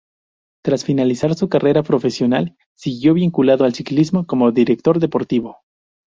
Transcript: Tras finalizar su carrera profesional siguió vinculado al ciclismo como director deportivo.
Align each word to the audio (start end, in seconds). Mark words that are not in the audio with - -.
Tras 0.65 0.83
finalizar 0.83 1.35
su 1.35 1.47
carrera 1.47 1.83
profesional 1.83 2.55
siguió 2.75 3.13
vinculado 3.13 3.65
al 3.65 3.75
ciclismo 3.75 4.25
como 4.25 4.51
director 4.51 4.99
deportivo. 4.99 5.59